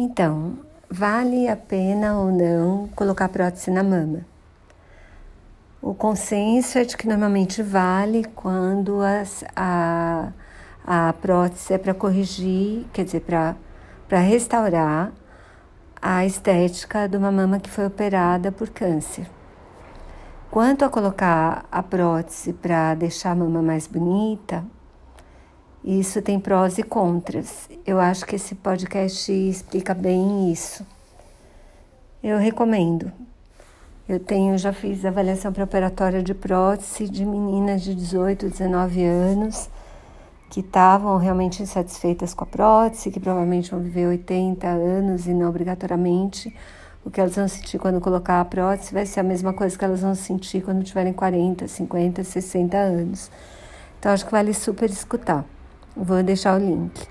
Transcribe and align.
Então, 0.00 0.56
vale 0.88 1.48
a 1.48 1.56
pena 1.56 2.16
ou 2.16 2.30
não 2.30 2.86
colocar 2.94 3.28
prótese 3.28 3.68
na 3.68 3.82
mama? 3.82 4.20
O 5.82 5.92
consenso 5.92 6.78
é 6.78 6.84
de 6.84 6.96
que 6.96 7.08
normalmente 7.08 7.64
vale 7.64 8.24
quando 8.26 9.00
as, 9.00 9.42
a, 9.56 10.32
a 10.86 11.12
prótese 11.14 11.74
é 11.74 11.78
para 11.78 11.94
corrigir, 11.94 12.86
quer 12.92 13.04
dizer, 13.06 13.22
para 13.22 14.18
restaurar 14.20 15.10
a 16.00 16.24
estética 16.24 17.08
de 17.08 17.16
uma 17.16 17.32
mama 17.32 17.58
que 17.58 17.68
foi 17.68 17.84
operada 17.84 18.52
por 18.52 18.68
câncer. 18.68 19.28
Quanto 20.48 20.84
a 20.84 20.88
colocar 20.88 21.66
a 21.72 21.82
prótese 21.82 22.52
para 22.52 22.94
deixar 22.94 23.32
a 23.32 23.34
mama 23.34 23.60
mais 23.60 23.88
bonita, 23.88 24.64
isso 25.84 26.20
tem 26.20 26.38
prós 26.40 26.78
e 26.78 26.82
contras. 26.82 27.68
Eu 27.86 27.98
acho 27.98 28.26
que 28.26 28.36
esse 28.36 28.54
podcast 28.54 29.32
explica 29.32 29.94
bem 29.94 30.52
isso. 30.52 30.86
Eu 32.22 32.38
recomendo. 32.38 33.12
Eu 34.08 34.18
tenho, 34.18 34.56
já 34.58 34.72
fiz 34.72 35.04
avaliação 35.04 35.52
pré-operatória 35.52 36.22
de 36.22 36.34
prótese 36.34 37.08
de 37.08 37.24
meninas 37.24 37.82
de 37.82 37.94
18, 37.94 38.48
19 38.48 39.04
anos 39.04 39.68
que 40.50 40.60
estavam 40.60 41.18
realmente 41.18 41.62
insatisfeitas 41.62 42.32
com 42.32 42.44
a 42.44 42.46
prótese, 42.46 43.10
que 43.10 43.20
provavelmente 43.20 43.70
vão 43.70 43.80
viver 43.80 44.06
80 44.06 44.66
anos 44.66 45.26
e 45.26 45.34
não 45.34 45.48
obrigatoriamente 45.48 46.54
o 47.04 47.10
que 47.10 47.20
elas 47.20 47.36
vão 47.36 47.46
sentir 47.46 47.78
quando 47.78 48.00
colocar 48.00 48.40
a 48.40 48.44
prótese 48.44 48.92
vai 48.92 49.06
ser 49.06 49.20
a 49.20 49.22
mesma 49.22 49.52
coisa 49.52 49.78
que 49.78 49.84
elas 49.84 50.00
vão 50.00 50.14
sentir 50.14 50.62
quando 50.62 50.82
tiverem 50.82 51.12
40, 51.12 51.68
50, 51.68 52.24
60 52.24 52.76
anos. 52.76 53.30
Então 53.98 54.12
acho 54.12 54.24
que 54.24 54.32
vale 54.32 54.52
super 54.54 54.88
escutar. 54.90 55.44
Vou 56.00 56.22
deixar 56.22 56.54
o 56.54 56.64
link. 56.64 57.08